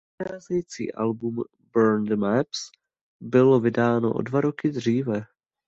Předcházející 0.17 0.93
album 0.93 1.43
"Burn 1.73 2.05
the 2.05 2.15
Maps" 2.15 2.71
bylo 3.19 3.59
vydáno 3.59 4.13
o 4.13 4.21
dva 4.21 4.41
roky 4.41 4.69
dříve. 4.69 5.25